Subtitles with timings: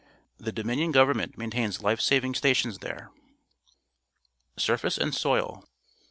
[0.39, 3.11] The Dominion Go^'ernment maintains life saving stations there.
[4.57, 5.63] Surface and Soil.